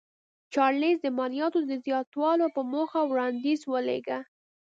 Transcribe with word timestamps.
چارلېز 0.53 0.97
د 1.01 1.07
مالیاتو 1.17 1.59
د 1.69 1.71
زیاتولو 1.85 2.45
په 2.55 2.61
موخه 2.71 3.01
وړاندیز 3.05 3.59
ولېږه. 3.71 4.19